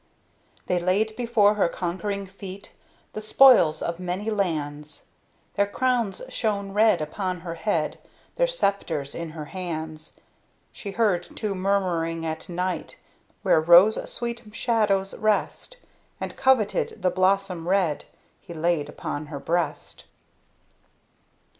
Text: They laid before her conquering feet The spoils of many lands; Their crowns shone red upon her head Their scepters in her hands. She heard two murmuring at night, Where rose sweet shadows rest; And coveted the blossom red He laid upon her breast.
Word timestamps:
They 0.65 0.79
laid 0.79 1.15
before 1.15 1.53
her 1.53 1.69
conquering 1.69 2.25
feet 2.25 2.73
The 3.13 3.21
spoils 3.21 3.83
of 3.83 3.99
many 3.99 4.31
lands; 4.31 5.05
Their 5.53 5.67
crowns 5.67 6.23
shone 6.27 6.71
red 6.71 7.01
upon 7.03 7.41
her 7.41 7.53
head 7.53 7.99
Their 8.33 8.47
scepters 8.47 9.13
in 9.13 9.29
her 9.37 9.45
hands. 9.45 10.13
She 10.71 10.89
heard 10.89 11.21
two 11.35 11.53
murmuring 11.53 12.25
at 12.25 12.49
night, 12.49 12.97
Where 13.43 13.61
rose 13.61 14.09
sweet 14.11 14.41
shadows 14.55 15.13
rest; 15.13 15.77
And 16.19 16.35
coveted 16.35 17.03
the 17.03 17.11
blossom 17.11 17.67
red 17.69 18.05
He 18.39 18.55
laid 18.55 18.89
upon 18.89 19.27
her 19.27 19.39
breast. 19.39 20.05